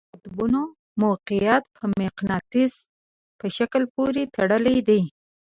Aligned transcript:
د 0.05 0.05
قطبونو 0.11 0.61
موقیعت 1.03 1.63
په 1.75 1.83
مقناطیس 2.01 2.73
په 3.39 3.45
شکل 3.57 3.83
پورې 3.95 4.21
تړلی 4.35 4.77
دی. 4.87 5.01